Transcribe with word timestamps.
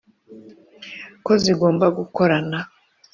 ko 1.25 1.31
zigomba 1.43 1.85
gukorana 1.97 2.59